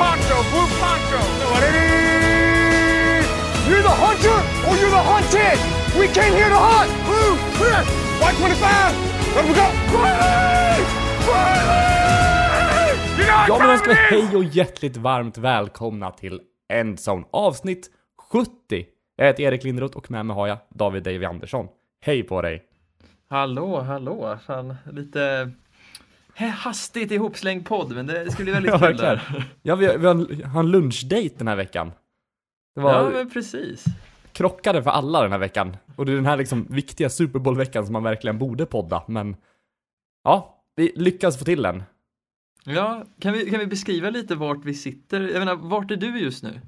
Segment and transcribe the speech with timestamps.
[0.00, 1.20] poncho, blue poncho.
[3.68, 5.58] You're the hunter or you're the hunted.
[6.00, 6.90] We came here to hunt.
[7.08, 7.80] Blue, clear.
[8.20, 8.94] White 25.
[9.36, 9.66] Let we go.
[13.18, 13.96] You're not Ja, men in!
[13.96, 16.40] hej och hjärtligt varmt välkomna till
[16.72, 17.90] Endzone avsnitt
[18.32, 18.50] 70.
[19.16, 21.66] Jag heter Erik Lindroth och med mig har jag David Davy Andersson.
[22.00, 22.62] Hej på dig!
[23.30, 25.50] Hallå, hallå, fan lite
[26.48, 29.44] hastigt ihopslängd podd, men det skulle bli väldigt Ja, kul där.
[29.62, 30.06] Ja, vi, vi
[30.42, 31.92] har en- lunchdate den här veckan.
[32.74, 33.84] Var Ja, men precis.
[34.32, 35.76] krockade för alla den här veckan.
[35.96, 39.36] Och det är den här liksom viktiga Super Bowl-veckan som man verkligen borde podda, men
[40.24, 41.82] ja, vi lyckas få till den.
[42.64, 45.20] Ja, kan vi, kan vi beskriva lite vart vi sitter?
[45.20, 46.60] Jag menar, vart är du just nu?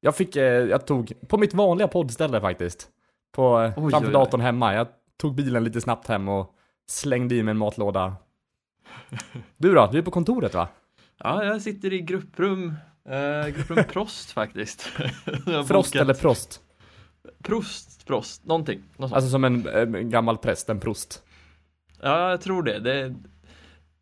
[0.00, 2.88] Jag fick, eh, jag tog, på mitt vanliga poddställe faktiskt.
[3.36, 4.12] På, Oj, framför oj, oj.
[4.12, 4.74] datorn hemma.
[4.74, 4.86] Jag
[5.20, 6.54] tog bilen lite snabbt hem och
[6.90, 8.16] slängde i mig en matlåda.
[9.56, 9.88] Du då?
[9.92, 10.68] Du är på kontoret va?
[11.18, 12.74] Ja, jag sitter i grupprum,
[13.08, 14.82] eh, grupprum Prost faktiskt.
[15.68, 16.60] Frost eller prost?
[17.42, 18.78] Prost, Prost, någonting.
[18.96, 19.12] Något sånt.
[19.12, 21.22] Alltså som en, eh, gammal präst, en prost.
[22.02, 22.78] Ja, jag tror det.
[22.78, 23.14] det.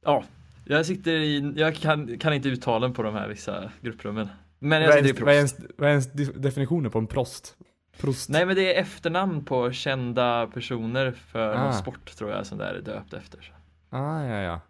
[0.05, 0.25] Ja,
[0.65, 4.29] jag sitter i, jag kan, kan inte uttalen på de här vissa grupprummen.
[4.59, 5.69] Men jag Vad är, sitter i ens, vad, är Prost.
[5.69, 7.57] ens, vad är ens de- definitionen på en prost?
[8.01, 8.29] Prost?
[8.31, 11.65] Nej men det är efternamn på kända personer för Ah.
[11.65, 13.53] någon sport tror jag som det är döpt efter.
[13.91, 14.61] Ah, ja, ja.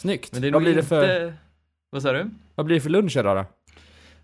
[0.00, 0.32] Snyggt.
[0.32, 0.80] Men det är vad, blir inte...
[0.82, 1.34] det för,
[1.90, 2.30] Vad sa du?
[2.54, 3.44] vad blir det för lunch idag då?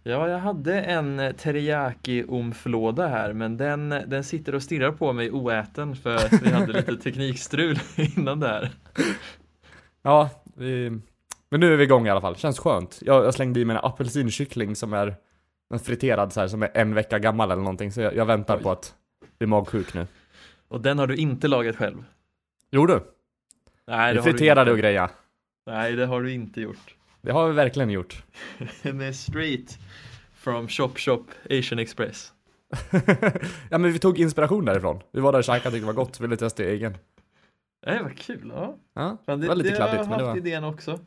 [0.02, 5.12] Ja, jag hade en eh, teriyaki omflåda här men den, den sitter och stirrar på
[5.12, 7.78] mig oäten för att vi hade lite teknikstrul
[8.16, 8.70] innan det här.
[10.02, 10.90] Ja, vi,
[11.50, 12.36] men nu är vi igång i alla fall.
[12.36, 12.98] Känns skönt.
[13.04, 15.16] Jag, jag slängde i mig en apelsinkyckling som är
[15.74, 17.92] en friterad så här, som är en vecka gammal eller någonting.
[17.92, 18.62] Så jag, jag väntar Oj.
[18.62, 18.94] på att
[19.38, 20.06] bli magsjuk nu.
[20.68, 22.04] Och den har du inte lagat själv?
[22.70, 23.00] Jo du,
[23.86, 24.82] Nej, det friterade och inte.
[24.88, 25.08] grejer.
[25.70, 26.94] Nej, det har du inte gjort.
[27.22, 28.22] Det har vi verkligen gjort.
[28.82, 29.78] Den är straight
[30.34, 32.32] from Shop Shop Asian Express.
[33.70, 35.02] ja men vi tog inspiration därifrån.
[35.12, 36.96] Vi var där och käkade, tyckte det var gott, ville testa egen.
[37.86, 38.52] Nej, vad kul.
[38.54, 38.76] Ja.
[38.94, 40.36] Ja, Fan, det var lite det kladdigt har men jag det var...
[40.36, 40.98] idén också.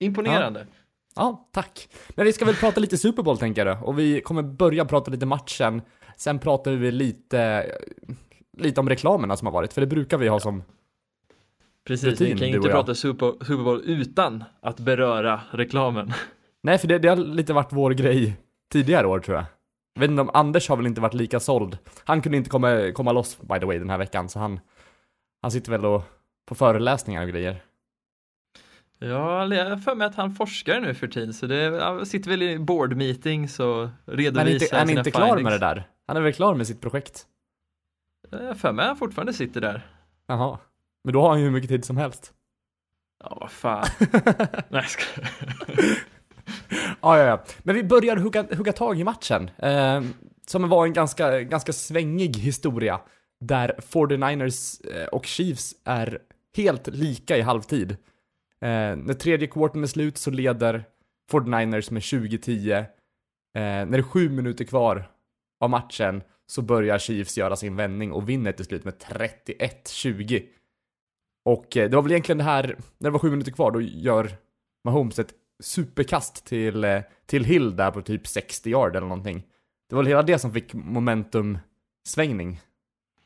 [0.00, 0.66] Imponerande.
[1.14, 1.88] Ja, tack.
[2.08, 5.10] Men vi ska väl prata lite Super Bowl tänker jag Och vi kommer börja prata
[5.10, 5.82] lite matchen.
[6.16, 7.66] Sen pratar vi lite,
[8.58, 9.72] lite om reklamerna som har varit.
[9.72, 10.62] För det brukar vi ha som
[11.86, 16.12] Precis, Rutin, vi kan ju inte prata Super, Super Bowl utan att beröra reklamen.
[16.62, 18.36] Nej, för det, det har lite varit vår grej
[18.72, 19.44] tidigare år tror jag.
[19.94, 21.78] Jag vet inte om Anders har väl inte varit lika såld.
[22.04, 24.60] Han kunde inte komma, komma loss by the way den här veckan, så han,
[25.42, 26.02] han sitter väl och
[26.48, 27.62] på föreläsningar och grejer.
[28.98, 32.30] Ja, jag har för mig att han forskar nu för tiden, så det han sitter
[32.30, 35.44] väl i board meetings och Men är redovisar inte, är han sina inte klar findings.
[35.44, 35.88] med det där?
[36.06, 37.26] Han är väl klar med sitt projekt?
[38.30, 39.86] Jag har för mig att han fortfarande sitter där.
[40.26, 40.58] Jaha.
[41.04, 42.32] Men då har han ju hur mycket tid som helst.
[43.24, 43.86] Ja, vad fan.
[44.68, 45.30] Nej, skojar.
[47.00, 47.44] Ja, ja, ja.
[47.62, 49.50] Men vi börjar hugga, hugga tag i matchen.
[49.58, 50.02] Eh,
[50.46, 53.00] som var en ganska, ganska svängig historia.
[53.40, 56.18] Där 49ers eh, och Chiefs är
[56.56, 57.90] helt lika i halvtid.
[58.60, 60.84] Eh, när tredje kvarten är slut så leder
[61.32, 62.78] 49ers med 20-10.
[62.78, 62.84] Eh,
[63.54, 65.10] när det är sju minuter kvar
[65.60, 70.42] av matchen så börjar Chiefs göra sin vändning och vinner till slut med 31-20.
[71.44, 73.80] Och eh, det var väl egentligen det här, när det var sju minuter kvar, då
[73.80, 74.30] gör
[74.84, 75.32] Mahomes ett
[75.62, 79.42] superkast till, eh, till Hill där på typ 60 yard eller någonting.
[79.88, 82.60] Det var väl hela det som fick momentum-svängning.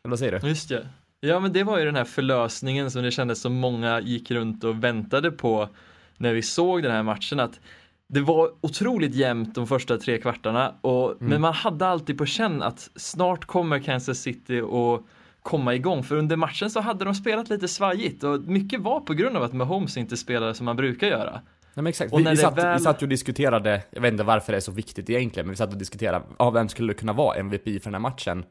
[0.04, 0.49] Eller vad säger du?
[0.49, 0.88] Just det.
[1.21, 4.65] Ja, men det var ju den här förlösningen som det kändes som många gick runt
[4.65, 5.69] och väntade på
[6.16, 7.41] när vi såg den här matchen.
[7.41, 7.60] Att
[8.09, 11.28] det var otroligt jämnt de första tre kvartarna, och, Mm.
[11.31, 15.00] men man hade alltid på känn att snart kommer Kansas City att
[15.46, 16.02] komma igång.
[16.02, 19.42] För under matchen så hade de spelat lite svajigt och mycket var på grund av
[19.42, 21.30] att Mahomes inte spelade som man brukar göra.
[21.32, 21.42] Nej
[21.74, 24.24] men exakt, Och vi, när vi, satt, vi väl- satt och diskuterade, jag vet inte
[24.24, 27.12] varför det är så viktigt egentligen, men vi satt och diskuterade, ja vem skulle kunna
[27.12, 28.44] vara MVP för den här matchen?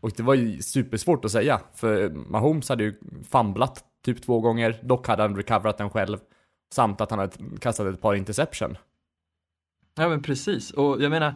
[0.00, 2.94] Och det var ju supersvårt att säga, för Mahomes hade ju
[3.30, 6.18] fumblat typ två gånger, dock hade han recoverat den själv,
[6.74, 8.76] samt att han hade kastat ett par interception.
[9.96, 11.34] Ja men precis, och jag menar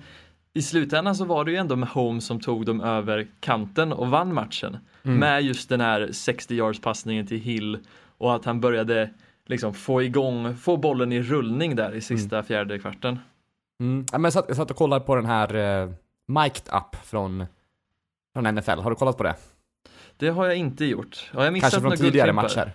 [0.59, 4.35] i slutändan så var det ju ändå Mahomes som tog dem över kanten och vann
[4.35, 4.79] matchen.
[5.03, 5.19] Mm.
[5.19, 7.79] Med just den här 60 yards passningen till Hill
[8.19, 9.11] och att han började
[9.47, 13.19] liksom få igång, få bollen i rullning där i sista fjärde kvarten.
[13.81, 14.07] Mm.
[14.13, 15.93] Ja, men jag, satt, jag satt och kollade på den här uh,
[16.27, 17.47] Mic'd Up från,
[18.33, 19.35] från NFL, har du kollat på det?
[20.17, 21.31] Det har jag inte gjort.
[21.35, 22.73] Har jag missat Kanske från tidigare matcher?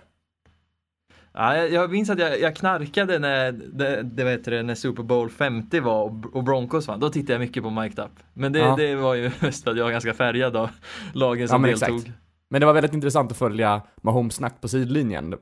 [1.36, 5.30] Ja, jag, minns att jag, jag knarkade när, det, det vet det, när Super Bowl
[5.30, 7.00] 50 var och, och Broncos vann.
[7.00, 8.10] Då tittade jag mycket på Mic'd Up.
[8.32, 8.76] Men det, Ja.
[8.76, 10.70] det var ju mest för att jag var ganska färgad av
[11.12, 11.96] lagen som men deltog.
[11.98, 12.16] exakt.
[12.50, 15.34] Men det var väldigt intressant att följa Mahomes snack på sidlinjen.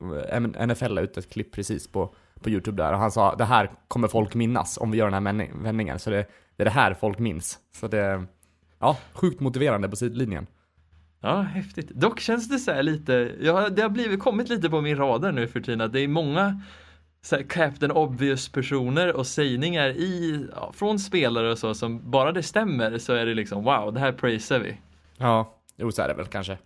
[0.67, 3.71] NFL la ut ett klipp precis på, på YouTube där och han sa det här
[3.87, 5.99] kommer folk minnas om vi gör den här vändningen.
[5.99, 6.25] Så det,
[6.55, 7.59] det är det här folk minns.
[7.75, 8.23] Så det,
[8.79, 10.47] ja, sjukt motiverande på sidlinjen.
[11.25, 11.89] Ja, häftigt.
[11.89, 15.31] Dock känns det så här lite, ja, det har blivit, kommit lite på min radar
[15.31, 16.61] nu för tiden att det är många
[17.21, 22.31] så här, Captain Obvious personer och sägningar i, ja, från spelare och så som bara
[22.31, 24.77] det stämmer så är det liksom wow, det här praisar vi.
[25.17, 26.57] Ja, jo så är det väl kanske.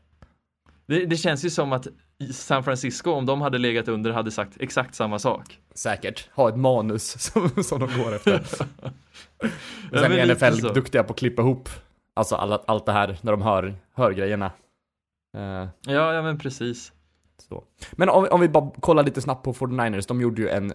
[0.86, 1.88] Det, det, känns ju som att
[2.31, 5.59] San Francisco, om de hade legat under, hade sagt exakt samma sak.
[5.75, 6.30] Säkert.
[6.33, 8.31] Ha ett manus som, som de går efter.
[9.92, 11.69] ja, Sen är NFL duktiga på att klippa ihop
[12.17, 14.51] alltså alla, allt det här när de hör, hör grejerna.
[15.37, 16.91] Uh, ja, ja men precis.
[17.37, 17.63] Så.
[17.91, 20.73] Men om, om vi bara kollar lite snabbt på 49ers, de gjorde ju en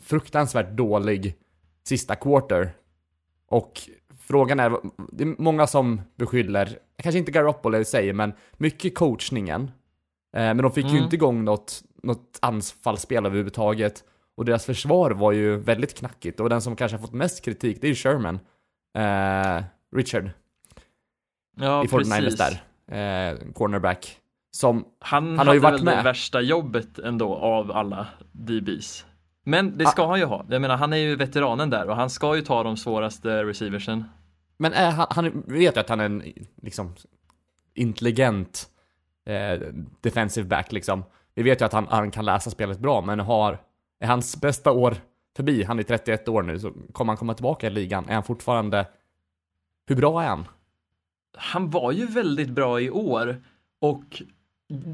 [0.00, 1.36] fruktansvärt dålig
[1.84, 2.72] sista quarter.
[3.48, 3.80] Och
[4.20, 4.76] frågan är,
[5.12, 9.62] det är många som beskyller, kanske inte Garoppolo sig, men mycket coachningen.
[10.36, 10.96] Eh, men de fick mm.
[10.96, 14.04] ju inte igång något, något anfallsspel överhuvudtaget.
[14.36, 16.40] Och deras försvar var ju väldigt knackigt.
[16.40, 18.38] Och den som kanske har fått mest kritik, det är ju Sherman.
[18.98, 19.64] Eh,
[19.96, 20.30] Richard.
[21.54, 23.32] Ja, I 49ers där.
[23.32, 24.18] Eh, cornerback.
[24.50, 25.98] Som, han, han har ju varit väl med.
[25.98, 29.04] det värsta jobbet ändå av alla DBs.
[29.44, 30.06] Men det ska ah.
[30.06, 30.46] han ju ha.
[30.48, 34.04] Jag menar, han är ju veteranen där och han ska ju ta de svåraste receiversen.
[34.56, 36.22] Men är han, han vet ju att han är en
[36.62, 36.94] liksom
[37.74, 38.68] intelligent
[39.26, 39.60] eh,
[40.00, 41.04] defensive back liksom.
[41.34, 43.58] Vi vet ju att han, han kan läsa spelet bra, men har,
[44.00, 44.96] är hans bästa år
[45.36, 48.08] förbi, han är 31 år nu, så kommer han komma tillbaka i ligan?
[48.08, 48.86] Är han fortfarande,
[49.86, 50.44] hur bra är han?
[51.36, 53.42] Han var ju väldigt bra i år
[53.80, 54.22] och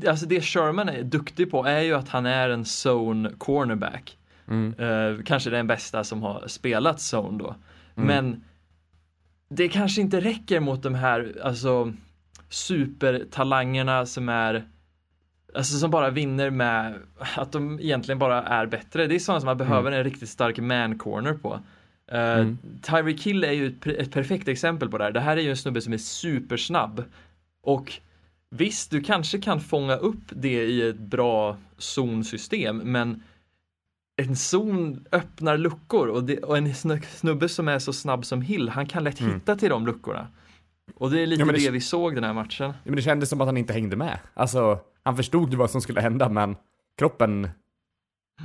[0.08, 4.18] alltså det Sherman är duktig på är ju att han är en zone cornerback.
[4.48, 4.74] Mm.
[4.80, 7.54] Uh, kanske den bästa som har spelat zone då.
[7.96, 8.06] Mm.
[8.06, 8.44] Men
[9.48, 11.92] det kanske inte räcker mot de här alltså
[12.48, 14.64] supertalangerna som är
[15.54, 16.94] Alltså som bara vinner med
[17.36, 19.06] att de egentligen bara är bättre.
[19.06, 19.98] Det är sådana som man behöver mm.
[19.98, 21.60] en riktigt stark man corner på.
[22.10, 22.58] Mm.
[22.82, 25.12] Tyreek Hill är ju ett, ett, perfekt exempel på det här.
[25.12, 27.04] Det här är ju en snubbe som är supersnabb.
[27.62, 27.92] Och
[28.50, 33.22] visst, du kanske kan fånga upp det i ett bra zonsystem, men
[34.16, 38.68] en zon öppnar luckor och, det, och, en snubbe som är så snabb som Hill,
[38.68, 39.34] han kan lätt mm.
[39.34, 40.28] hitta till de luckorna.
[40.94, 42.66] Och det är lite ja, det, det, vi såg den här matchen.
[42.68, 44.18] Ja, men det kändes som att han inte hängde med.
[44.34, 46.56] Alltså, han förstod ju vad som skulle hända, men
[46.98, 47.48] kroppen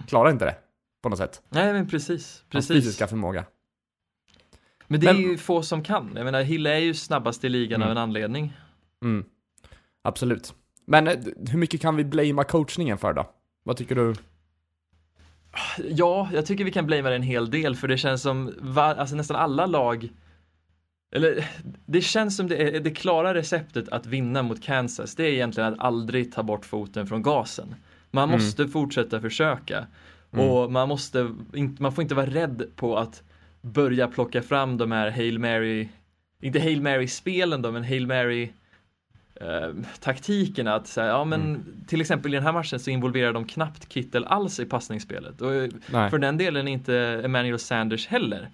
[0.07, 0.55] klarade inte det
[1.03, 1.41] på något sätt.
[1.49, 2.43] Nej, men precis.
[2.49, 2.53] precis.
[2.53, 3.45] Hans fysiska förmåga.
[4.87, 5.15] Men det men...
[5.15, 6.11] är ju få som kan.
[6.15, 7.85] Jag menar, Hill är ju snabbast i ligan mm.
[7.85, 8.53] av en anledning.
[9.03, 9.25] Mm.
[10.01, 10.53] Absolut.
[10.85, 11.13] Men eh,
[11.49, 13.29] hur mycket kan vi blamea coachningen för då?
[13.63, 14.15] Vad tycker du?
[15.89, 18.95] Ja, jag tycker vi kan blamea det en hel del för det känns som var,
[18.95, 20.09] alltså nästan alla lag
[21.11, 21.49] eller
[21.85, 25.73] det känns som det, är, det klara receptet att vinna mot Kansas det är egentligen
[25.73, 27.75] att aldrig ta bort foten från gasen.
[28.11, 28.39] Man mm.
[28.39, 28.71] måste mm.
[28.71, 29.87] fortsätta försöka.
[30.31, 30.49] Mm.
[30.49, 31.35] Och man måste,
[31.79, 33.23] man får inte vara rädd på att
[33.65, 35.87] börja plocka fram de här Hail Mary,
[36.41, 38.49] inte Hail Mary-spelen då, men Hail Mary
[39.35, 39.69] eh,
[39.99, 41.63] taktikerna att säga, ja men mm.
[41.87, 45.51] till exempel i den här matchen så involverar de knappt Kittel alls i passningsspelet och
[45.91, 46.09] Nej.
[46.09, 48.49] för den delen inte Emmanuel Sanders heller.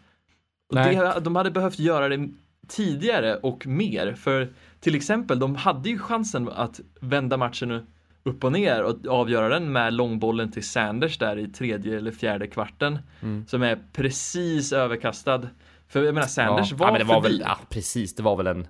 [0.74, 2.30] Det, de hade behövt göra det
[2.68, 4.50] tidigare och mer för
[4.80, 7.88] till exempel de hade ju chansen att vända matchen
[8.24, 12.48] upp och ner och avgöra den med långbollen till Sanders där i tredje eller fjärde
[12.48, 13.46] kvarten mm.
[13.48, 15.42] som är precis överkastad.
[15.88, 16.78] För jag menar Sanders ja.
[16.78, 17.38] var, ja, men det var förbi.
[17.38, 18.68] väl, ja precis, det var väl en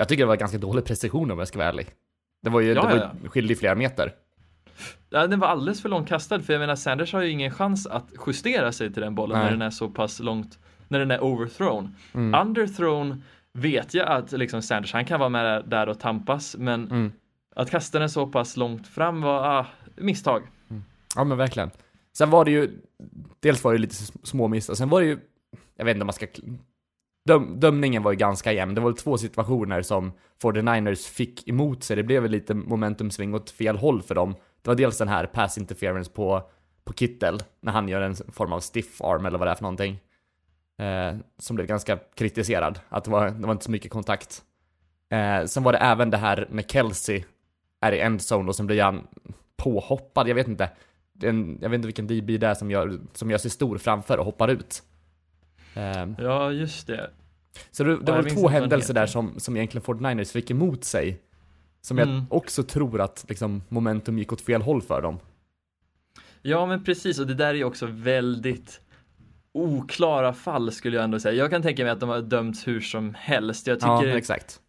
[0.00, 1.86] jag tycker det var ganska dålig precision om jag ska vara ärlig.
[2.42, 4.12] Det var ju, ja, det var skilde flera meter.
[5.10, 7.86] Ja, den var alldeles för långt kastad för jag menar Sanders har ju ingen chans
[7.86, 9.44] att justera sig till den bollen Nej.
[9.44, 11.94] när den är så pass långt, när den är overthrown.
[12.14, 12.40] Mm.
[12.46, 17.12] Underthrown vet jag att liksom Sanders, han kan vara med där och tampas, men mm
[17.60, 20.42] att kasta den så pass långt fram var, ah, misstag.
[20.70, 20.84] Mm.
[21.16, 21.70] Ja men verkligen.
[22.12, 22.78] Sen var det ju,
[23.40, 25.18] dels var det lite små misstag, sen var det ju,
[25.76, 26.26] jag vet inte om man ska
[27.26, 28.74] Döm, dömningen var ju ganska jämn.
[28.74, 30.12] Det var två situationer som
[30.42, 31.96] 49ers fick emot sig.
[31.96, 34.34] Det blev väl lite momentumsving åt fel håll för dem.
[34.62, 36.42] Det var dels den här pass interference på,
[36.84, 39.62] på Kittel, när han gör en form av stiff arm eller vad det är för
[39.62, 40.00] någonting.
[40.78, 44.42] Eh, som blev ganska kritiserad, att det var, det var inte så mycket kontakt.
[45.10, 47.24] Eh, sen var det även det här när Kelsey
[47.80, 49.06] är i endzone och sen blir han
[49.56, 50.70] påhoppad, jag vet inte.
[51.22, 54.18] En, jag vet inte vilken DB det är som gör, som gör sig stor framför
[54.18, 54.82] och hoppar ut.
[55.74, 57.10] Eh, ja, just det.
[57.70, 61.20] Så det, det ja, var två händelser där som, som egentligen 49ers fick emot sig.
[61.80, 62.14] Som mm.
[62.14, 65.18] jag också tror att liksom, momentum gick åt fel håll för dem.
[66.42, 68.80] Ja men precis och det där är ju också väldigt
[69.52, 71.34] oklara fall skulle jag ändå säga.
[71.34, 73.66] Jag kan tänka mig att de har dömts hur som helst.
[73.66, 74.60] Jag tycker ja, exakt.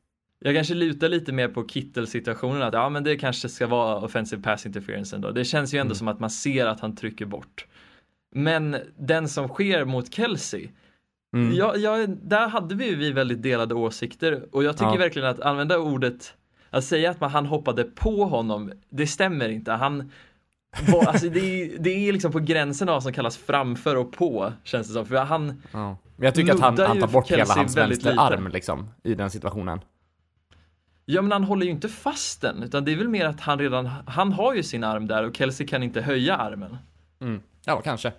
[0.44, 4.42] Jag kanske lutar lite mer på Kittel-situationen att ja men det kanske ska vara offensive
[4.42, 5.32] pass interference ändå.
[5.32, 5.96] Det känns ju ändå mm.
[5.96, 7.66] som att man ser att han trycker bort.
[8.36, 10.70] Men den som sker mot Kelsey,
[11.34, 11.56] Mm.
[11.56, 14.98] ja, ja, där hade vi, vi väldigt delade åsikter och jag tycker Ja.
[14.98, 16.34] verkligen att använda ordet,
[16.70, 19.72] att säga att man, han hoppade på honom, det stämmer inte.
[19.72, 20.12] Han
[21.08, 24.54] alltså det, är, det är liksom på gränsen av vad som kallas framför och på,
[24.64, 25.06] känns det som.
[25.06, 25.98] För han, Ja.
[26.16, 29.80] Men jag tycker att han, han tar bort hela hans vänsterarm liksom, i den situationen.
[31.06, 33.60] Ja men han håller ju inte fast den, utan det är väl mer att han
[33.60, 36.78] redan, han har ju sin arm där och Kelsey kan inte höja armen.
[37.22, 37.42] Mm.
[37.66, 38.14] Ja, kanske.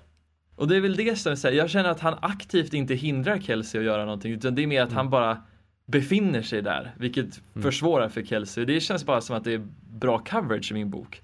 [0.57, 3.79] Och det är väl det som säger, jag känner att han aktivt inte hindrar Kelsey
[3.81, 5.43] att göra någonting, utan det är mer att han bara
[5.87, 8.65] befinner sig där, vilket försvårar för Kelsey.
[8.65, 11.23] Det känns bara som att det är bra coverage i min bok.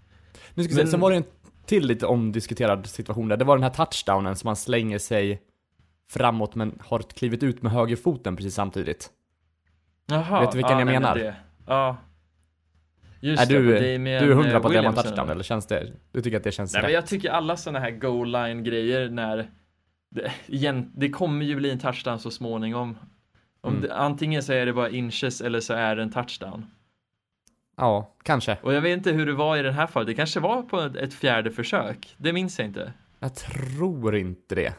[0.54, 1.24] Nu ska Men- se, sen var det en
[1.66, 3.36] till lite omdiskuterad situation där.
[3.36, 5.42] Det var den här touchdownen som han slänger sig
[6.10, 9.10] framåt men har klivit ut med högerfoten precis samtidigt.
[10.06, 11.14] Jaha, Vet du vilken jag nej, men menar?
[11.16, 11.34] Det.
[11.68, 11.96] Ja.
[13.20, 15.42] Just är du, det är du är hundra på att det Williamson, touchdown eller?
[15.42, 15.92] känns det?
[16.12, 16.94] Du tycker att det känns Nej men rätt?
[16.94, 19.50] jag tycker alla sådana här goal line grejer när
[20.10, 22.98] det, igen, det kommer ju bli en touchdown så småningom.
[23.60, 23.82] Om Mm.
[23.88, 26.66] det, antingen så är det bara inches eller så är det en touchdown.
[27.76, 28.56] Ja, kanske.
[28.62, 30.06] Och jag vet inte hur det var i den här fallet.
[30.06, 32.14] Det kanske var på ett, ett fjärde försök.
[32.16, 32.92] Det minns jag inte.
[33.20, 34.74] Jag tror inte det.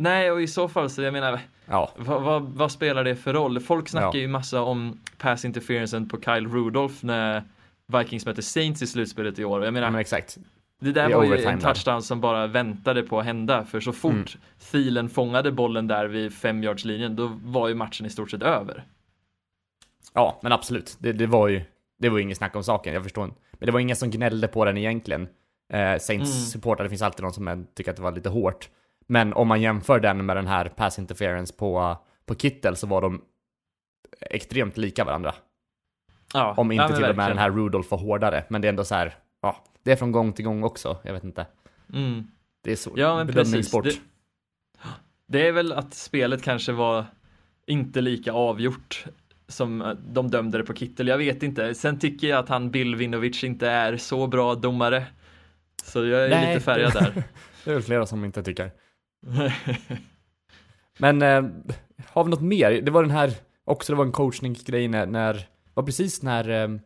[0.00, 3.32] Nej, och i så fall så jag menar, Ja, vad, vad, vad spelar det för
[3.32, 3.60] roll?
[3.60, 4.16] Folk snackar Ja.
[4.16, 7.42] ju massa om pass interferencen på Kyle Rudolph när
[7.98, 9.64] Vikings mötte Saints i slutspelet i år.
[9.64, 10.38] Jag menar, men exakt.
[10.80, 11.74] Det där I var ju en där.
[11.74, 14.26] touchdown som bara väntade på att hända för så fort Mm.
[14.70, 18.84] Thielen fångade bollen där vid femyardslinjen då var ju matchen i stort sett över.
[20.14, 20.96] Ja, men absolut.
[20.98, 21.62] Det, det var ju,
[21.98, 23.36] det var ju inget snack om saken, jag förstår inte.
[23.52, 25.28] Men det var ingen som gnällde på den egentligen.
[25.72, 26.46] Eh, Saints Mm.
[26.46, 28.68] supportrar, det finns alltid någon som tycker att det var lite hårt.
[29.10, 33.02] Men om man jämför den med den här pass interference på, på Kittel så var
[33.02, 33.22] de
[34.20, 35.34] extremt lika varandra.
[36.34, 38.44] Ja, Om inte till och med den här Rudolph var hårdare.
[38.48, 40.98] Men det är ändå så här, ja, det är från gång till gång också.
[41.02, 41.46] Jag vet inte.
[41.92, 42.26] Mm.
[42.64, 43.84] Det är så, Ja, men bedömningssport.
[43.84, 44.00] precis.
[44.82, 44.88] Det,
[45.38, 47.04] det är väl att spelet kanske var
[47.66, 49.04] inte lika avgjort
[49.48, 51.08] som eh, de dömde det på Kittel.
[51.08, 51.74] Jag vet inte.
[51.74, 55.06] Sen tycker jag att han Bill Vinovic inte är så bra domare.
[55.84, 57.22] Så jag är Nej, lite färgad där.
[57.64, 58.70] Det är väl flera som inte tycker.
[60.98, 61.44] Men eh,
[62.06, 62.82] har vi något mer?
[62.82, 63.32] Det var den här,
[63.64, 66.78] också det var en coachningsgrej när, när var precis när eh,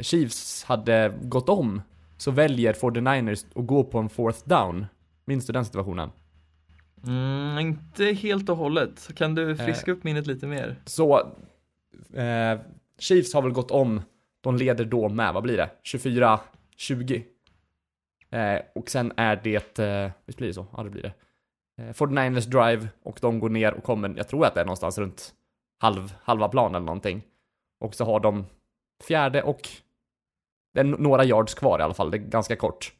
[0.00, 1.82] Chiefs hade gått om
[2.16, 4.86] så väljer 49ers att gå på en fourth down.
[5.24, 6.10] Minns du den situationen?
[7.06, 9.10] Mm, inte helt och hållet.
[9.16, 10.76] Kan du friska upp minnet lite mer?
[10.84, 11.18] Så
[12.14, 12.60] eh,
[12.98, 14.02] Chiefs har väl gått om,
[14.40, 15.70] de leder då med, vad blir det?
[16.78, 17.22] 24-20.
[18.30, 20.66] Eh, och sen är det, eh, visst blir det så?
[20.76, 21.12] Ja det blir det.
[21.82, 24.98] Eh, 49ers drive och de går ner och kommer, jag tror att det är någonstans
[24.98, 25.34] runt
[25.78, 27.22] halv, halva planen eller någonting.
[27.80, 28.46] Och så har de
[29.08, 29.68] fjärde och
[30.74, 32.92] det är några yards kvar i alla fall, det är ganska kort.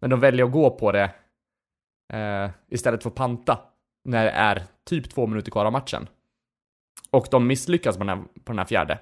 [0.00, 1.14] Men de väljer att gå på det
[2.12, 3.58] eh, istället för att panta
[4.04, 6.08] när det är typ två minuter kvar av matchen.
[7.10, 8.98] Och de misslyckas på den här, på den här fjärde.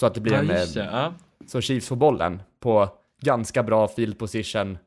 [0.00, 0.90] Så att det blir Ja, en, just eh, det.
[0.90, 1.14] Ja.
[1.46, 2.88] så Chiefs får bollen på
[3.20, 4.78] ganska bra field position.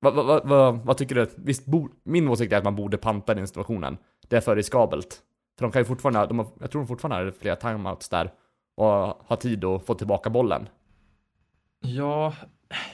[0.00, 1.26] Vad, vad, vad, vad, tycker du?
[1.36, 3.96] Visst, bo, min åsikt är att man borde panta den situationen.
[4.28, 5.22] Det är för riskabelt.
[5.58, 8.30] För de kan ju fortfarande, de har, jag tror de fortfarande har flera timeouts där
[8.76, 8.86] och
[9.26, 10.68] har tid att få tillbaka bollen.
[11.80, 12.34] Ja,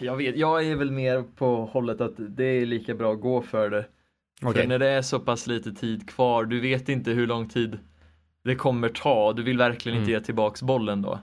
[0.00, 0.36] jag vet.
[0.36, 3.86] Jag är väl mer på hållet att det är lika bra att gå för det.
[4.42, 4.62] Okej.
[4.62, 7.78] För när det är så pass lite tid kvar, du vet inte hur lång tid
[8.44, 9.32] det kommer ta.
[9.32, 10.20] Du vill verkligen inte Mm.
[10.20, 11.18] ge tillbaks bollen då.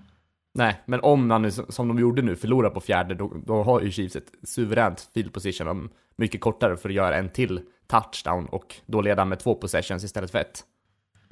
[0.53, 3.81] Nej, men om man nu, som de gjorde nu, förlorar på fjärde, då, då har
[3.81, 8.75] ju Chiefs ett suveränt field position mycket kortare för att göra en till touchdown och
[8.85, 10.63] då leda med två possessions istället för ett.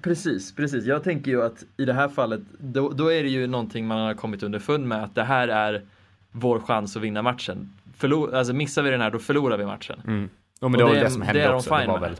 [0.02, 0.86] Precis, precis.
[0.86, 4.00] Jag tänker ju att i det här fallet, då, då är det ju någonting man
[4.00, 5.86] har kommit underfund med att det här är
[6.32, 7.74] vår chans att vinna matchen.
[7.98, 10.02] Förlor, alltså missar vi den här, då förlorar vi matchen.
[10.08, 10.30] Mm.
[10.62, 11.76] Jo, men Och det var det det som det hände är de också.
[11.76, 12.16] Det var väl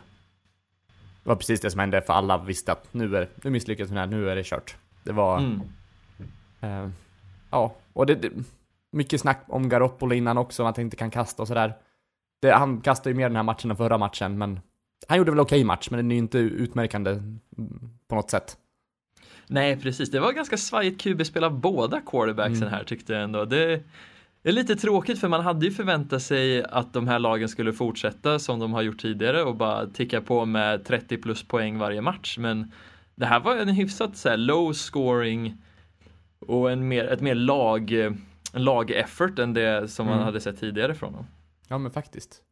[1.22, 3.98] det var precis det som hände för alla visste att nu, är, nu misslyckades den
[3.98, 4.76] här, nu är det kört.
[5.04, 5.60] Det var, Mm.
[6.60, 6.88] Eh,
[7.50, 8.30] ja, och det, det,
[8.90, 11.74] mycket snack om Garoppolo innan också, att han inte kan kasta och sådär.
[12.40, 14.60] Det, han kastade ju mer den här matchen än förra matchen, men
[15.08, 17.40] han gjorde väl okej match, men den är ju inte utmärkande mm,
[18.08, 18.56] på något sätt.
[19.46, 20.10] Nej, precis.
[20.10, 22.74] Det var ganska svajigt QB-spel av båda quarterbacksen Mm.
[22.74, 23.44] här tyckte jag ändå.
[23.44, 23.82] Det
[24.42, 28.38] är lite tråkigt för man hade ju förväntat sig att de här lagen skulle fortsätta
[28.38, 32.38] som de har gjort tidigare och bara ticka på med 30 plus poäng varje match.
[32.38, 32.72] Men
[33.14, 35.62] det här var en hyfsat så här, low scoring
[36.48, 37.92] och en mer, ett mer lag,
[38.52, 40.24] lag-effort än det som man Mm.
[40.24, 41.26] hade sett tidigare från dem.
[41.68, 42.42] Ja, men faktiskt.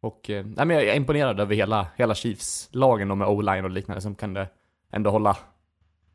[0.00, 4.00] Och, eh, nej, men jag är imponerad över hela, hela Chiefs-lagen med O-line och liknande
[4.00, 4.48] som kunde
[4.92, 5.36] ändå hålla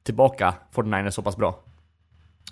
[0.04, 1.60] tillbaka 49ers så pass bra.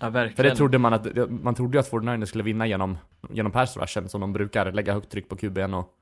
[0.02, 0.36] Ja, verkligen.
[0.36, 2.98] För det trodde man att, man trodde ju att 49ers skulle vinna genom,
[3.30, 5.94] genom pass rushen som de brukar lägga högt tryck på QB'n och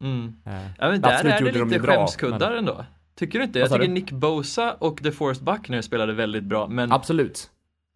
[0.00, 0.36] Mm.
[0.46, 2.84] Eh, Ja men där är det de lite bra, skämskuddar men- ändå.
[3.14, 3.58] Tycker du inte?
[3.58, 3.88] Jag tycker du?
[3.88, 7.50] Nick Bosa och DeForest Buckner spelade väldigt bra men Absolut.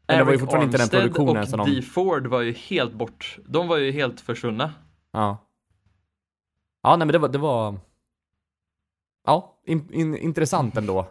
[0.09, 1.71] Men det var ju Eric fortfarande inte den Armstead produktionen och som de...
[1.71, 3.39] Dee Ford var ju helt bort.
[3.47, 4.75] De var ju helt försvunna.
[5.13, 5.45] Ja.
[6.83, 7.79] Ja, nej men det var, det var...
[9.27, 11.07] Ja, in, in, intressant ändå,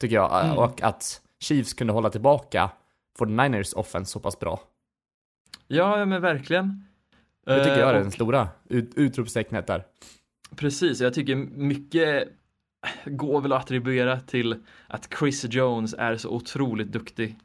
[0.00, 0.44] tycker jag.
[0.44, 0.58] Mm.
[0.58, 2.70] Och att Chiefs kunde hålla tillbaka
[3.18, 4.60] 49ers offense så pass bra.
[5.66, 6.84] Ja, ja men verkligen.
[7.46, 9.84] Det tycker Eh, jag är och- den stora ut, utropstecknet där.
[10.56, 12.28] Precis, jag tycker mycket
[13.04, 17.36] går väl att attribuera till att Chris Jones är så otroligt duktig.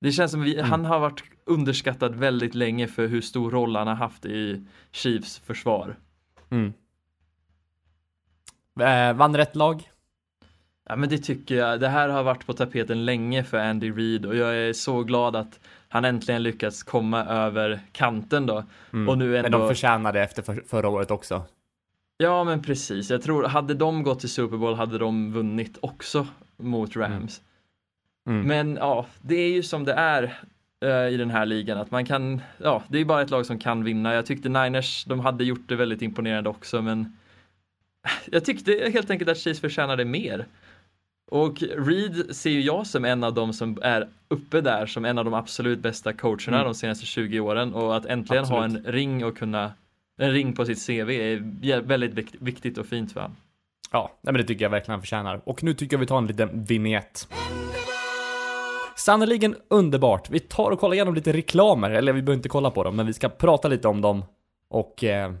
[0.00, 0.70] Det känns som vi, Mm.
[0.70, 5.38] han har varit underskattad väldigt länge för hur stor roll han har haft i Chiefs
[5.38, 5.96] försvar.
[6.50, 6.72] Mm.
[8.80, 9.90] Eh, vann rätt lag.
[10.88, 14.26] Ja men det tycker jag, det här har varit på tapeten länge för Andy Reid
[14.26, 18.64] och jag är så glad att han äntligen lyckats komma över kanten då.
[18.92, 19.08] Mm.
[19.08, 21.44] Och nu Men ändå, de förtjänade efter för, förra året också.
[22.16, 26.26] ja men precis, jag tror, hade de gått till Super Bowl hade de vunnit också
[26.56, 27.40] mot Rams.
[28.28, 28.46] Mm.
[28.46, 30.38] Men ja, det är ju som det är
[30.84, 33.58] eh, i den här ligan att man kan, ja, det är bara ett lag som
[33.58, 34.14] kan vinna.
[34.14, 37.16] Jag tyckte Niners, de hade gjort det väldigt imponerande också, men
[38.32, 40.46] jag tyckte helt enkelt att Chiefs förtjänade mer.
[41.30, 45.18] Och Reed ser ju jag som en av dem som är uppe där som en
[45.18, 46.64] av de absolut bästa coacherna Mm.
[46.64, 48.88] de senaste 20 åren och att äntligen ha en Absolut.
[48.94, 49.72] ring och kunna
[50.20, 53.36] en ring på sitt CV är väldigt vikt- viktigt och fint för honom.
[53.92, 55.40] Ja, men det tycker jag verkligen han förtjänar.
[55.44, 57.28] Och nu tycker jag vi tar en liten vignett.
[59.04, 60.30] Sannerligen underbart.
[60.30, 63.06] Vi tar och kollar igenom lite reklamer, eller vi behöver inte kolla på dem, men
[63.06, 64.24] vi ska prata lite om dem
[64.68, 65.32] och eh,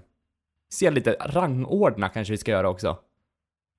[0.72, 2.98] se lite rangordna kanske vi ska göra också.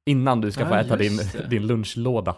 [0.06, 1.48] Innan du ska få Ja, äta din, det.
[1.50, 2.36] din lunchlåda.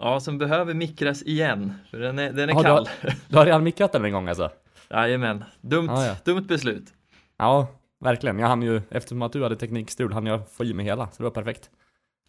[0.00, 2.88] Ja, som behöver mikras igen, för den är, den är Ja, du har- kall.
[3.28, 4.50] Du har redan mikrat den en gång alltså?
[4.90, 6.16] Jajamän, dumt, Ja, ja.
[6.24, 6.84] dumt beslut.
[7.38, 7.66] Ja,
[8.00, 8.38] verkligen.
[8.38, 11.16] Jag hann ju, eftersom att du hade teknikstrul, hann jag få i mig hela, så
[11.16, 11.70] det var perfekt.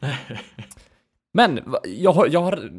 [1.34, 2.70] Men jag har, jag har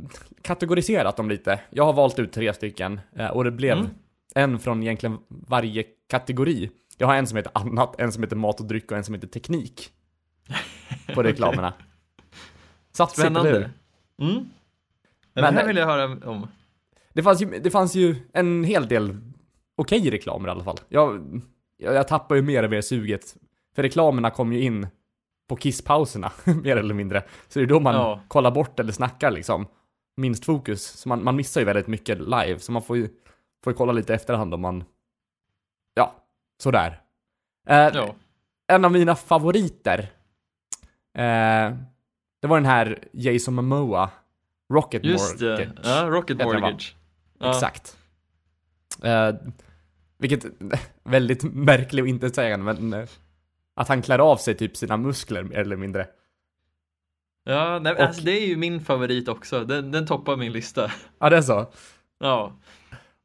[0.46, 1.61] kategoriserat dem lite.
[1.70, 3.88] Jag har valt ut tre stycken eh, och det blev Mm.
[4.35, 6.70] en från egentligen varje kategori.
[6.98, 9.14] Jag har en som heter annat, en som heter mat och dryck och en som
[9.14, 9.90] heter teknik.
[11.14, 11.72] På reklamerna.
[12.92, 13.50] Satsigt, eller hur?
[13.50, 13.70] Spännande.
[14.20, 14.35] Mm.
[14.35, 14.48] Men,
[15.35, 16.48] Men- det här vill jag höra om.
[17.12, 19.16] Det fanns ju, det fanns ju en hel del
[19.76, 20.76] okej reklamer i alla fall.
[20.88, 21.40] Jag,
[21.76, 23.37] jag, jag tappar ju mer och mer suget.
[23.74, 24.87] För reklamerna kom ju in
[25.48, 26.32] på kisspauserna,
[26.62, 27.22] mer eller mindre.
[27.48, 28.20] Så det är då man Ja.
[28.28, 29.66] kollar bort eller snackar liksom.
[30.16, 30.83] Minst fokus.
[30.87, 32.59] Så man, man missar ju väldigt mycket live.
[32.59, 33.09] Så man får ju,
[33.64, 34.85] får ju kolla lite efterhand om man...
[35.94, 36.14] Ja,
[36.62, 37.02] sådär.
[37.68, 38.14] Eh, Ja.
[38.68, 39.98] En av mina favoriter.
[41.18, 41.74] Eh,
[42.42, 44.11] det var den här Jason Momoa.
[44.72, 45.81] Rocket Just det, Mortgage.
[45.85, 46.68] ja, Rocket Heter den, va?
[46.70, 46.96] Mortgage.
[47.38, 47.50] Ja.
[47.50, 47.96] Exakt.
[49.02, 49.35] Eh,
[50.18, 50.46] vilket,
[51.05, 53.09] väldigt märklig och intetsägande, men eh,
[53.74, 56.07] att han klär av sig typ sina muskler mer eller mindre.
[57.48, 59.64] Ja, nej, Och- alltså, det är ju min favorit också.
[59.64, 60.90] Den, den toppar min lista.
[61.18, 61.66] Ja, det är så.
[62.18, 62.52] Ja,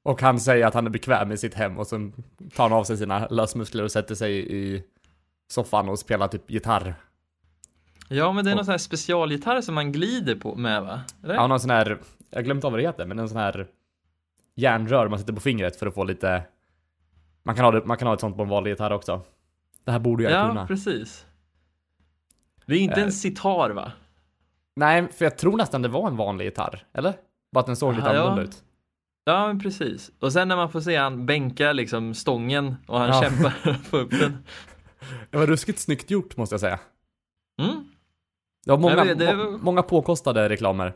[0.04, 2.12] Och han säger att han är bekväm med sitt hem och så
[2.56, 4.84] tar han av sig sina lösmuskler och sätter sig i
[5.52, 6.96] soffan och spelar typ gitarr.
[8.10, 11.02] ja men det är Och- någon sån här specialgitarr som man glider på med va?
[11.24, 11.36] Eller?
[11.36, 11.98] Ja, någon sån här,
[12.30, 13.68] jag har glömt av vad det heter, men en sån här
[14.56, 16.44] järnrör man sätter på fingret för att få lite,
[17.44, 19.22] man kan ha, det, man kan ha ett sånt på en vanlig gitarr också.
[19.84, 20.68] Det här borde jag ja kunna.
[20.68, 21.26] precis.
[22.66, 23.04] Det är inte Eh.
[23.06, 23.92] en sitar va?
[24.76, 27.14] Nej, för jag tror nästan det var en vanlig gitarr, eller?
[27.52, 28.22] Bara att den såg lite Aha, ja.
[28.22, 28.64] annorlunda ut.
[29.26, 30.12] Ja men precis.
[30.20, 33.22] Och sen när man får se han bänka liksom stången och han Ja.
[33.22, 34.44] kämpar för att få upp den.
[35.30, 36.80] Det var ruskigt snyggt gjort måste jag säga.
[37.62, 37.84] Mm,
[38.66, 40.94] Det var många, Nej, det var- många påkostade reklamer.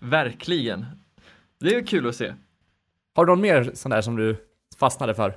[0.00, 0.86] verkligen.
[1.60, 2.34] Det är kul att se.
[3.14, 4.36] Har du någon mer sån där som du
[4.78, 5.36] fastnade för?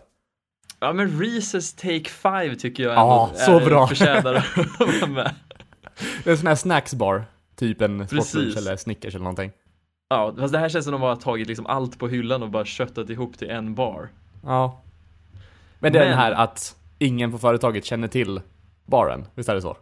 [0.79, 3.87] Ja men Reese's Take 5 tycker jag Ja, ändå så är- bra.
[3.87, 5.35] förtjänar att vara med.
[6.23, 7.25] Det är en sån här snacksbar,
[7.59, 8.07] typ en.
[8.07, 9.51] Sportlunch eller Snickers eller någonting.
[10.09, 12.65] Ja, fast det här känns som de har tagit liksom allt på hyllan och bara
[12.65, 14.09] köttat ihop till en bar.
[14.43, 14.81] Ja.
[15.79, 18.41] Men det är Men- den här att ingen på företaget känner till
[18.85, 19.77] baren, visst är det så?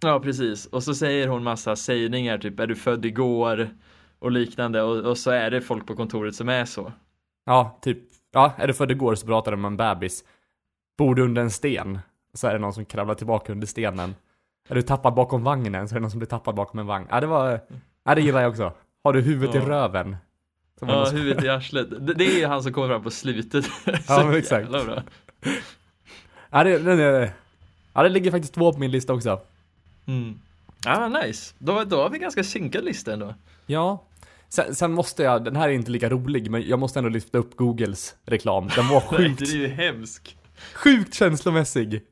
[0.00, 0.66] Ja, precis.
[0.66, 3.70] Och så säger hon massa sägningar, typ är du född igår?
[4.18, 4.82] Och liknande.
[4.82, 6.92] Och, och så är det folk på kontoret som är så.
[7.46, 7.98] Ja, typ.
[8.32, 10.24] Ja, är du född igår så pratar de om en bebis.
[10.98, 11.98] Bor du under en sten?
[12.34, 14.14] Så är det någon som kravlar tillbaka under stenen.
[14.72, 17.06] Är du tappad bakom vagnen så är det någon som blir tappad bakom en vagn.
[17.10, 17.60] Ja, det var...
[18.04, 18.72] Ja, det gillar jag också.
[19.04, 19.68] Har du huvudet i Ja.
[19.68, 20.16] röven?
[20.78, 22.06] Som Ja, huvudet i arslet.
[22.06, 23.64] Det, det är han som kommer fram på slutet.
[24.08, 24.70] Ja, men exakt.
[24.70, 25.02] bra.
[26.50, 27.32] Ja, det, det, det,
[27.92, 29.40] ja, det ligger faktiskt två på min lista också.
[30.06, 30.40] Mm.
[30.84, 31.54] Ja, nice.
[31.58, 33.34] Då, då har vi ganska synkad lista ändå.
[33.66, 34.04] Ja.
[34.48, 37.38] Sen, sen måste jag, den här är inte lika rolig, men jag måste ändå lyfta
[37.38, 38.68] upp Googles reklam.
[38.76, 40.36] Den var Nej, sjukt, det är ju hemsk.
[40.74, 42.02] sjukt känslomässig.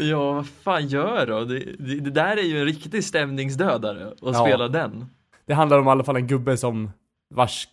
[0.00, 1.44] Ja, vad fan gör då?
[1.44, 4.34] Det, det, det där är ju en riktig stämningsdödare att Ja.
[4.34, 5.06] spela den.
[5.46, 6.90] Det handlar om i alla fall en gubbe som
[7.34, 7.68] vars,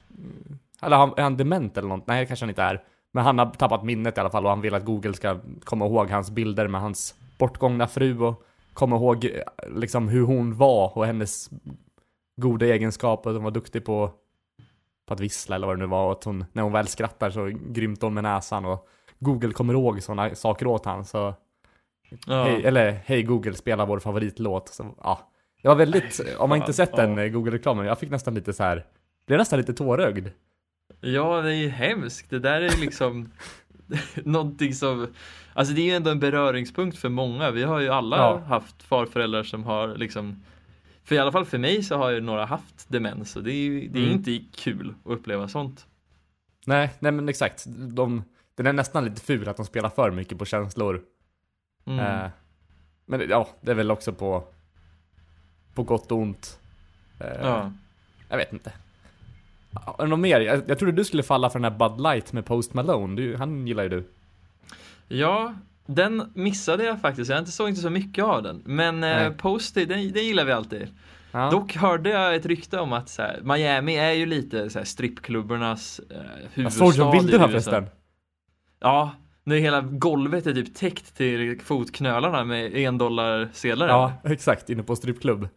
[0.81, 2.07] eller han, är han dement eller något?
[2.07, 2.83] Nej, kanske han inte är.
[3.13, 5.85] Men han har tappat minnet i alla fall och han vill att Google ska komma
[5.85, 9.31] ihåg hans bilder med hans bortgångna fru och komma ihåg eh,
[9.75, 11.49] liksom hur hon var och hennes
[12.41, 13.33] goda egenskaper.
[13.33, 14.11] Hon var duktig på,
[15.07, 17.29] på att vissla eller vad det nu var och att hon, när hon väl skrattar
[17.29, 18.87] så grymt hon med näsan och
[19.19, 21.33] Google kommer ihåg sådana saker åt han så
[22.27, 22.43] Ja.
[22.43, 24.69] Hej, eller hej Google, spela vår favoritlåt.
[24.69, 25.31] Så, ja.
[25.61, 28.63] Det var väldigt, om man inte sett den eh, Google-reklamen, jag fick nästan lite så
[28.63, 28.85] här.
[29.27, 30.27] blev nästan lite tårögd.
[31.01, 32.29] Ja, det är ju hemskt.
[32.29, 33.31] Det där är liksom
[34.15, 35.07] någonting som,
[35.53, 37.51] alltså det är ju ändå en beröringspunkt för många.
[37.51, 38.37] Vi har ju alla Ja.
[38.37, 40.43] haft farföräldrar som har liksom,
[41.03, 43.55] för i alla fall för mig så har ju några haft demens och det är
[43.55, 44.15] ju det är Mm.
[44.17, 45.85] inte kul att uppleva sånt.
[46.65, 47.65] Nej, nej men exakt.
[47.67, 48.23] De,
[48.55, 51.01] den är nästan lite ful att de spelar för mycket på känslor.
[51.87, 51.99] Mm.
[51.99, 52.29] Eh,
[53.05, 54.43] men ja, det är väl också på,
[55.73, 56.59] på gott och ont.
[57.19, 57.71] Eh, Ja.
[58.29, 58.71] Jag vet inte.
[59.99, 60.39] Något mer?
[60.39, 63.15] Jag, jag trodde du skulle falla för den här Bud Light med Post Malone.
[63.15, 64.03] Du, han gillar ju du.
[65.07, 65.53] ja,
[65.85, 67.31] den missade jag faktiskt.
[67.31, 68.61] Jag såg inte så mycket av den.
[68.65, 69.31] Men eh.
[69.31, 70.87] Posty, den, den gillar vi alltid.
[71.31, 71.49] Ja.
[71.51, 75.99] Dock hörde jag ett rykte om att här, Miami är ju lite så här, strippklubbarnas
[76.09, 77.85] eh, jag huvudstad såg de bilderna förresten.
[78.79, 79.11] Ja,
[79.47, 83.87] när hela golvet är typ täckt till fotknölarna med en dollar sedlar.
[83.87, 84.69] Ja, exakt.
[84.69, 85.47] Inne på strippklubb.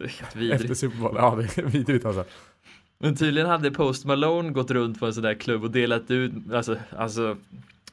[0.00, 0.78] Helt Efter vidrigt.
[0.78, 1.14] Super Bowl.
[1.16, 2.24] Ja, det är vidrigt alltså.
[2.98, 6.32] Men tydligen hade Post Malone gått runt på en sån där klubb och delat ut,
[6.52, 7.36] alltså, alltså,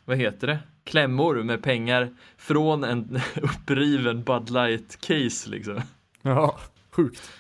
[0.06, 0.60] vad heter det?
[0.84, 5.82] Klämmor med pengar från en uppriven Bud Light case liksom.
[6.22, 6.58] Ja,
[6.92, 7.32] sjukt.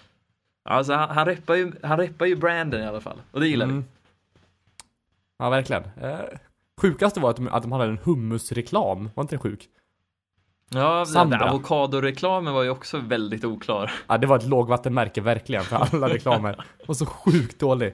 [0.63, 3.21] Alltså han, han reppar ju, han reppar ju branden i alla fall.
[3.31, 3.71] Och det gillar vi.
[3.71, 3.85] Mm.
[5.39, 5.83] Ja, verkligen.
[6.01, 6.19] Eh,
[6.79, 9.09] sjukaste var att de, att de hade en hummusreklam.
[9.15, 9.67] Var inte det sjuk?
[10.73, 11.39] Ja, den Sandra.
[11.49, 13.91] avokadoreklamen var ju också väldigt oklar.
[14.07, 16.65] Ja, det var ett lågvattenmärke verkligen för alla reklamer.
[16.87, 17.93] Och så sjukt dålig.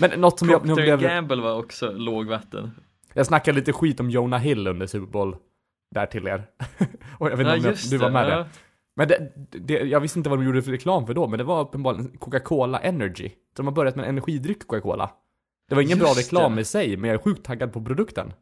[0.00, 2.70] Men något som jag, nu Procter blev, Gamble var också lågvatten.
[3.12, 5.36] jag snackade lite skit om Jonah Hill under Super Bowl.
[5.94, 6.46] Där till er.
[7.18, 8.36] Och jag vet inte Ja, om jag, du var det, med ja.
[8.38, 8.46] det.
[8.96, 11.44] Men det, det, jag visste inte vad de gjorde för reklam för då, men det
[11.44, 13.28] var uppenbarligen Coca-Cola Energy.
[13.28, 15.10] Så de har börjat med en energidryck Coca-Cola.
[15.68, 16.60] Det var ingen bra Just reklam det.
[16.60, 18.32] i sig, men jag är sjukt taggad på produkten.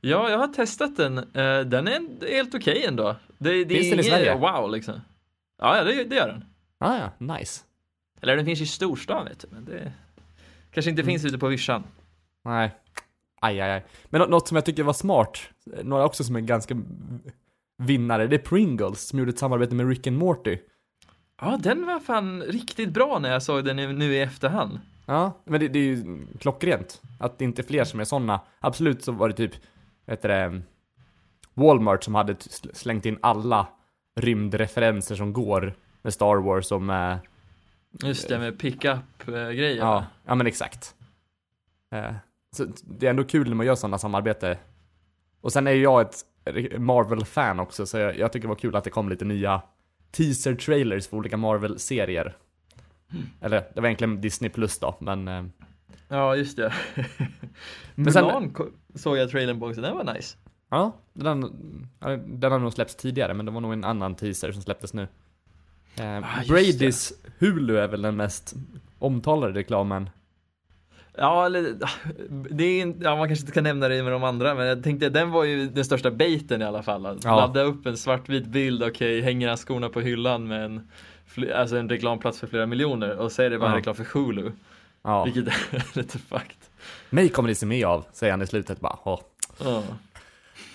[0.00, 1.18] Ja, jag har testat den.
[1.18, 3.16] Eh, den är helt okej ändå.
[3.38, 4.34] Det, det Finns är den i Sverige?
[4.34, 5.00] wow liksom.
[5.58, 6.44] Ja, ja det, det gör den.
[6.78, 7.64] Ah, ja, nice.
[8.20, 9.92] Eller den finns i storstan vet du, men det
[10.70, 10.98] kanske Mm.
[10.98, 11.84] inte finns ute på vischan.
[12.44, 12.74] Nej.
[13.40, 13.84] Aj, aj, aj.
[14.08, 15.38] Men nå- något som jag tycker var smart,
[15.82, 16.76] några också som är ganska
[17.82, 20.58] vinnare, det är Pringles som gjorde ett samarbete med Rick and Morty.
[21.40, 24.80] Ja, den var fan riktigt bra när jag såg den nu i efterhand.
[25.10, 27.02] Ja, men det, det är ju klockrent.
[27.20, 28.40] Att det inte är fler som är sådana.
[28.60, 29.52] Absolut så var det typ,
[30.06, 30.62] heter det,
[31.54, 32.36] Walmart som hade
[32.72, 33.66] slängt in alla
[34.20, 37.18] rymdreferenser som går med Star Wars och med,
[38.02, 39.76] Just det med pickup-grejer.
[39.76, 40.94] ja, ja men exakt.
[41.94, 42.14] Eh,
[42.56, 44.58] Så det är ändå kul när man gör sådana samarbete.
[45.40, 46.24] Och sen är ju jag ett
[46.78, 49.62] Marvel-fan också, så jag, jag tycker det var kul att det kom lite nya
[50.12, 52.36] teaser-trailers för olika Marvel-serier.
[53.40, 55.28] Eller, det var egentligen Disney Plus då, men...
[55.28, 55.44] eh,
[56.10, 56.72] Ja, just det.
[57.94, 60.36] Men sen- Mulan ko- såg jag trailern på också, den var nice.
[60.70, 61.40] Ja, den,
[62.26, 65.08] den har nog släppts tidigare, men det var nog en annan teaser som släpptes nu.
[66.00, 68.54] Eh, Ah, Bradys Hulu är väl den mest
[68.98, 70.10] omtalade reklamen.
[71.16, 71.74] Ja, eller,
[72.50, 74.82] det är, inte- ja, man kanske inte kan nämna det med de andra, men jag
[74.82, 77.06] tänkte den var ju den största baiten i alla fall.
[77.06, 77.36] Att Ja.
[77.36, 80.88] Ladda upp en svartvit bild, okej, hänger han skorna på hyllan med en,
[81.54, 83.76] alltså en reklamplats för flera miljoner och så är det bara Ja.
[83.76, 84.52] reklam för Hulu.
[85.02, 85.24] Ja.
[85.24, 86.56] Vilket är lite fucked.
[87.10, 88.98] Mig kommer ni se med av, säger han i slutet bara.
[89.04, 89.20] Åh,
[89.64, 89.82] Ja.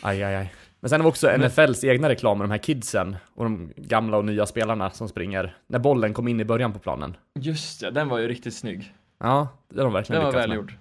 [0.02, 0.54] aj, aj, aj.
[0.80, 4.18] Men sen har vi också NFLs egna reklam med de här kidsen och de gamla
[4.18, 5.56] och nya spelarna som springer.
[5.68, 7.18] När bollen kom in i början på planen.
[7.40, 8.94] Just ja, den var ju riktigt snygg.
[9.20, 10.74] Ja, det har de verkligen Den var välgjord.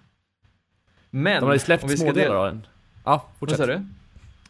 [1.11, 2.67] Men, De har ju släppt smådelar dela- av den.
[3.05, 3.59] Ja, Vad fortsätt.
[3.59, 3.87] sa du?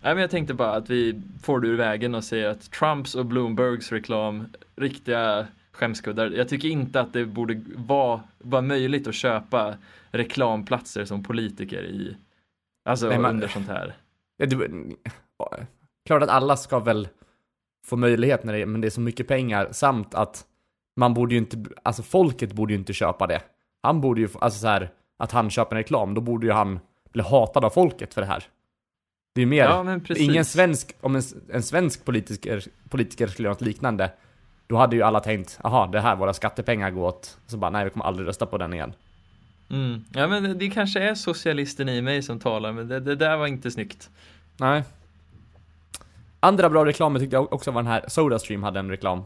[0.03, 3.15] Nej men jag tänkte bara att vi får det ur vägen och säger att Trumps
[3.15, 6.31] och Bloombergs reklam, riktiga skämskuddar.
[6.31, 9.75] Jag tycker inte att det borde vara, vara möjligt att köpa
[10.11, 12.17] reklamplatser som politiker i,
[12.85, 13.95] alltså Nej, men- under sånt här.
[14.39, 14.71] Det,
[15.39, 15.57] ja,
[16.07, 17.09] klart att alla ska väl
[17.87, 20.47] få möjlighet när det, men det är så mycket pengar samt att
[20.97, 23.41] man borde ju inte, alltså folket borde ju inte köpa det.
[23.83, 26.81] Han borde ju, alltså så här, att han köper en reklam, då borde ju han
[27.13, 28.45] bli hatad av folket för det här.
[29.35, 33.55] Det är ju mer, Ja ingen svensk, om en, en svensk politiker, politiker skulle göra
[33.55, 34.11] något liknande,
[34.67, 37.39] då hade ju alla tänkt, aha, det här våra skattepengar går åt.
[37.47, 38.93] Så bara, nej vi kommer aldrig rösta på den igen.
[39.71, 40.05] Mm.
[40.13, 43.47] Ja men det, kanske är socialisten i mig som talar men det, det där var
[43.47, 44.11] inte snyggt.
[44.57, 44.83] Nej.
[46.41, 49.25] Andra bra reklamer tyckte jag också var den här Sodastream hade en reklam.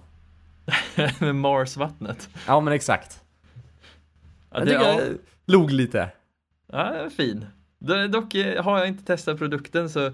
[1.21, 2.29] Med Mars-vattnet.
[2.47, 3.21] Ja men exakt.
[3.55, 6.11] Ja, Jag det, tycker ja, jag log lite.
[6.73, 7.47] ja, fin.
[7.79, 10.11] Do- Dock eh, har jag inte testat produkten så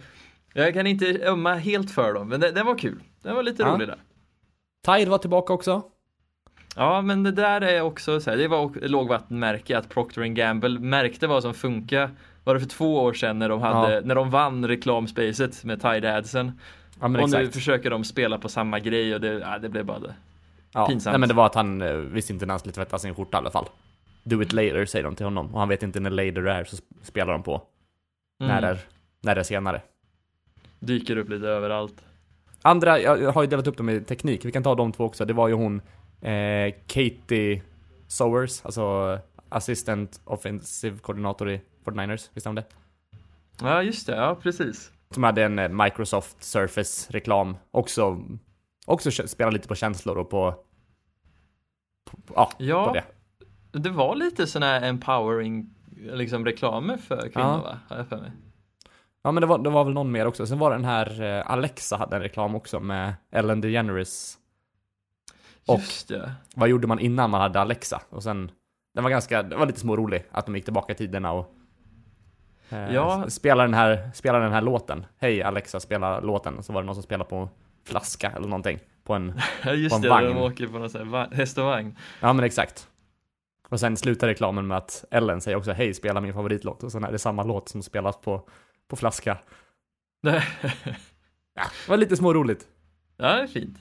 [0.54, 3.00] jag kan inte ömma helt för dem, men den var kul.
[3.22, 3.68] Den var lite Ja.
[3.74, 3.98] rolig där.
[4.86, 5.82] Tide var tillbaka också.
[6.76, 11.26] Ja, men det där är också så här, det var lågvattenmärke att Procter Gamble märkte
[11.26, 12.10] vad som funkar.
[12.44, 14.00] Var det för två år sedan när de, hade, Ja.
[14.04, 16.52] när de vann reklamspacet med Tide Adsen.
[17.00, 17.54] Ja och nu exakt.
[17.54, 20.14] försöker de spela på samma grej och det, ja, det blev bara det.
[20.72, 20.86] Ja.
[20.86, 21.12] pinsamt.
[21.12, 23.36] Nej men det var att han eh, visste inte när han skulle tvätta sin skjorta
[23.36, 23.66] i alla fall.
[24.24, 25.54] Do it later säger de till honom.
[25.54, 27.62] Och han vet inte när later är så sp- spelar de på.
[28.40, 28.54] Mm.
[28.54, 28.78] När, det är,
[29.20, 29.82] när det är senare.
[30.80, 32.04] Dyker upp lite överallt.
[32.62, 35.24] Andra, jag har ju delat upp dem i teknik, vi kan ta de två också.
[35.24, 35.82] Det var ju hon
[36.20, 37.62] eh, Katie
[38.06, 42.64] Sowers, alltså Assistant Offensive Coordinator i 49ers, visste om det?
[43.60, 44.92] Ja, just det, ja precis.
[45.10, 47.56] Som hade en eh, Microsoft Surface-reklam.
[47.70, 48.22] Också,
[48.86, 50.54] också kä- spela lite på känslor och på...
[52.26, 52.86] på ja, Ja.
[52.86, 53.04] på det.
[53.72, 57.56] Det var lite sån här empowering liksom reklamer för kvinnor Ja.
[57.62, 57.78] va?
[57.88, 58.30] Har jag för mig.
[59.22, 60.46] Ja men det var, det var väl någon mer också.
[60.46, 64.38] Sen var det den här eh, Alexa hade en reklam också med Ellen DeGeneres.
[65.66, 66.32] Och- Just det.
[66.54, 68.02] Vad gjorde man innan man hade Alexa?
[68.08, 68.50] Och sen,
[68.94, 71.54] den var ganska, det var lite smårolig att de gick tillbaka i tiderna och
[72.70, 73.24] eh, Ja.
[73.30, 75.06] spela den här, spela den här låten.
[75.18, 76.58] Hej Alexa, spela låten.
[76.58, 77.48] Och så var det någon som spelade på
[77.84, 78.78] flaska eller någonting.
[79.04, 79.28] På en,
[79.64, 80.26] Ja På just en det, vagn.
[80.26, 81.96] de åker på någon sån här häst och vagn.
[82.20, 82.88] ja men exakt.
[83.72, 86.82] Och sen slutar reklamen med att Ellen säger också hej, spela min favoritlåt.
[86.82, 88.48] Och sen är det samma låt som spelas på,
[88.88, 89.38] på flaska.
[91.54, 92.66] Ja, det var lite småroligt.
[93.16, 93.78] ja, det är fint.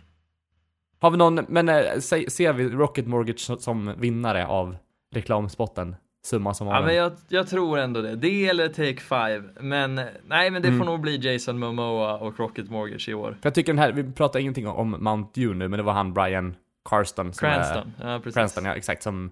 [1.00, 4.76] Har vi någon, men se- ser vi Rocket Mortgage som- vinnare av
[5.14, 5.96] reklamspotten?
[6.24, 8.16] Summa som Ja, men jag, jag tror ändå det.
[8.16, 9.44] Det eller Take Five.
[9.60, 10.80] Men nej, men det Mm.
[10.80, 13.32] får nog bli Jason Momoa och Rocket Mortgage i år.
[13.42, 15.94] För jag tycker den här, vi pratar ingenting om Mount Dew nu, men det var
[15.94, 16.56] han Brian
[16.90, 17.34] Carston.
[17.34, 17.94] Som Cranston.
[18.00, 18.34] Ja, Är, precis.
[18.34, 19.04] Cranston, ja exakt.
[19.04, 19.32] Som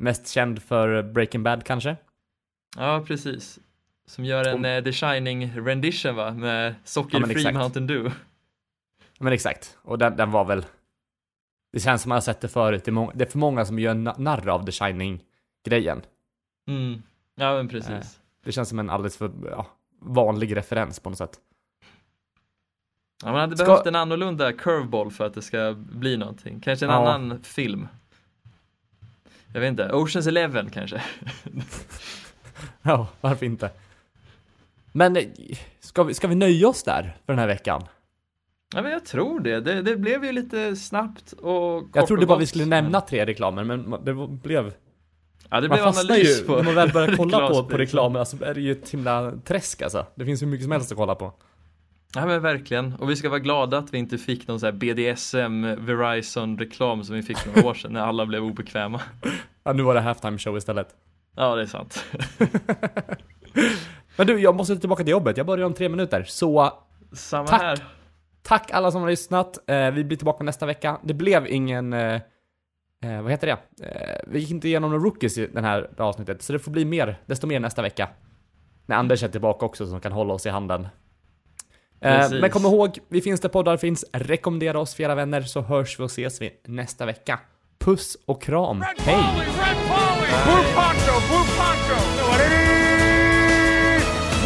[0.00, 1.96] mest känd för Breaking Bad kanske?
[2.76, 3.58] Ja, precis.
[4.06, 6.30] Som gör en eh, The Shining rendition va?
[6.30, 7.54] Med sockerfri exakt.
[7.56, 8.14] Mountain Dew.
[9.18, 9.78] Men exakt.
[9.82, 10.66] Och den, den var väl...
[11.72, 12.84] Det känns som man har sett det förut.
[12.84, 16.02] Det är, många, det är för många som gör na- narr av The Shining-grejen.
[16.68, 17.02] Mm.
[17.34, 17.90] Ja, men precis.
[17.90, 18.00] Eh.
[18.44, 19.66] Det känns som en alldeles för ja,
[20.00, 21.38] vanlig referens på något sätt.
[23.24, 26.60] Ja, man hade Ska- behövt en annorlunda curveball för att det ska bli någonting.
[26.60, 27.12] Kanske en Ja.
[27.14, 27.88] annan film.
[29.52, 31.02] Jag vet inte, Oceans Eleven kanske?
[32.82, 33.70] Ja, varför inte?
[34.92, 35.24] Men eh,
[35.80, 37.82] ska vi, ska vi nöja oss där för den här veckan?
[38.74, 39.60] Ja, men jag tror det.
[39.60, 42.66] Det, det blev ju lite snabbt och kort Jag trodde och bara gott, vi skulle
[42.66, 44.72] men- nämna tre reklamer, men det blev...
[45.50, 48.24] Ja, det Man blev analys ju, på när man väl börjar kolla på, på reklamerna
[48.24, 50.06] så är det ju ett himla träsk alltså.
[50.14, 51.32] Det finns hur mycket som helst att kolla på.
[52.14, 55.84] Ja men verkligen, och vi ska vara glada att vi inte fick någon här BDSM
[55.86, 59.00] Verizon reklam som vi fick några år sedan när alla blev obekväma.
[59.64, 60.88] Ja, nu var det halftime show istället.
[61.36, 62.04] Ja det är sant.
[64.16, 65.36] Men du, jag måste tillbaka till jobbet.
[65.36, 66.24] Jag börjar om tre minuter.
[66.24, 66.72] Så
[67.12, 67.62] Samma Tack.
[67.62, 67.84] här.
[68.42, 69.70] tack alla som har lyssnat.
[69.70, 70.98] Eh, vi blir tillbaka nästa vecka.
[71.02, 71.92] Det blev ingen...
[71.92, 72.14] Eh,
[73.04, 73.86] eh, vad heter det?
[73.86, 76.84] Eh, vi gick inte igenom några rookies i den här avsnittet, så det får bli
[76.84, 78.08] mer, desto mer nästa vecka.
[78.86, 80.88] När Anders är tillbaka också som kan hålla oss i handen.
[82.02, 82.40] Eh, Precis.
[82.40, 84.04] men kom ihåg, vi finns där poddar finns.
[84.12, 87.38] Rekommendera oss för era vänner så hörs vi och ses vi nästa vecka.
[87.84, 88.80] Puss och kram.
[88.80, 89.14] Red Hej!
[89.16, 90.28] Polly, Red Polly!
[90.44, 93.00] Blue Poncho, Blue Poncho!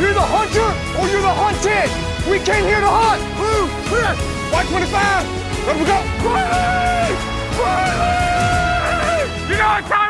[0.00, 1.90] You're the hunter or you're the hunted.
[2.30, 3.22] We came here to hunt.
[3.38, 4.12] Blue, clear!
[4.52, 5.26] White 25!
[5.66, 5.98] Let we go!
[6.28, 7.14] Riley!
[7.58, 9.30] Riley!
[9.48, 10.03] You know what time